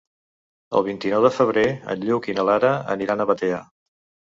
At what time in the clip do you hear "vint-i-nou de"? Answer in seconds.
0.87-1.31